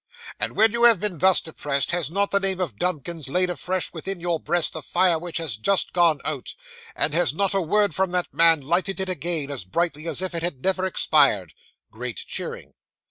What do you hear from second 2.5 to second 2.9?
of